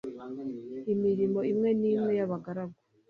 imirimo 0.93 1.39
imwe 1.51 1.69
n'imwe 1.79 2.11
y'abagaragu 2.17 2.77